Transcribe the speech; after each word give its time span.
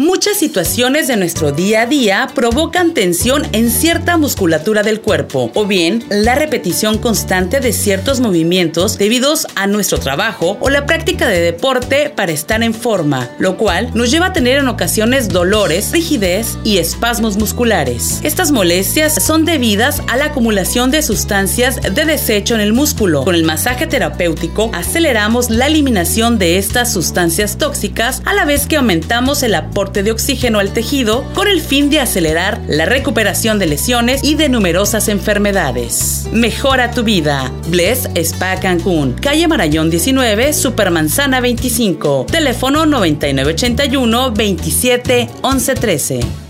Muchas 0.00 0.38
situaciones 0.38 1.08
de 1.08 1.18
nuestro 1.18 1.52
día 1.52 1.82
a 1.82 1.86
día 1.86 2.30
provocan 2.34 2.94
tensión 2.94 3.46
en 3.52 3.70
cierta 3.70 4.16
musculatura 4.16 4.82
del 4.82 5.02
cuerpo 5.02 5.50
o 5.54 5.66
bien 5.66 6.02
la 6.08 6.34
repetición 6.34 6.96
constante 6.96 7.60
de 7.60 7.74
ciertos 7.74 8.18
movimientos 8.18 8.96
debidos 8.96 9.46
a 9.56 9.66
nuestro 9.66 9.98
trabajo 9.98 10.56
o 10.60 10.70
la 10.70 10.86
práctica 10.86 11.28
de 11.28 11.42
deporte 11.42 12.08
para 12.08 12.32
estar 12.32 12.62
en 12.62 12.72
forma, 12.72 13.28
lo 13.38 13.58
cual 13.58 13.90
nos 13.92 14.10
lleva 14.10 14.28
a 14.28 14.32
tener 14.32 14.56
en 14.56 14.68
ocasiones 14.68 15.28
dolores, 15.28 15.92
rigidez 15.92 16.56
y 16.64 16.78
espasmos 16.78 17.36
musculares. 17.36 18.20
Estas 18.22 18.52
molestias 18.52 19.22
son 19.22 19.44
debidas 19.44 20.02
a 20.08 20.16
la 20.16 20.24
acumulación 20.26 20.90
de 20.90 21.02
sustancias 21.02 21.78
de 21.78 22.06
desecho 22.06 22.54
en 22.54 22.62
el 22.62 22.72
músculo. 22.72 23.22
Con 23.22 23.34
el 23.34 23.44
masaje 23.44 23.86
terapéutico 23.86 24.70
aceleramos 24.72 25.50
la 25.50 25.66
eliminación 25.66 26.38
de 26.38 26.56
estas 26.56 26.90
sustancias 26.90 27.58
tóxicas 27.58 28.22
a 28.24 28.32
la 28.32 28.46
vez 28.46 28.66
que 28.66 28.76
aumentamos 28.76 29.42
el 29.42 29.54
aporte 29.54 29.89
de 29.92 30.12
oxígeno 30.12 30.60
al 30.60 30.72
tejido 30.72 31.24
con 31.34 31.48
el 31.48 31.60
fin 31.60 31.90
de 31.90 32.00
acelerar 32.00 32.62
la 32.68 32.86
recuperación 32.86 33.58
de 33.58 33.66
lesiones 33.66 34.22
y 34.22 34.36
de 34.36 34.48
numerosas 34.48 35.08
enfermedades. 35.08 36.28
Mejora 36.32 36.92
tu 36.92 37.02
vida. 37.02 37.52
Bless 37.66 38.08
Spa 38.14 38.60
Cancún, 38.60 39.14
calle 39.14 39.48
Marayón 39.48 39.90
19, 39.90 40.52
Supermanzana 40.52 41.40
25, 41.40 42.26
teléfono 42.30 42.86
9981 42.86 44.32
27 44.32 45.28
11 45.42 45.74
13. 45.74 46.49